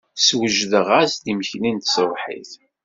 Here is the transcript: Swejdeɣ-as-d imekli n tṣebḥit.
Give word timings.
Swejdeɣ-as-d 0.25 1.25
imekli 1.31 1.71
n 1.71 1.77
tṣebḥit. 1.79 2.51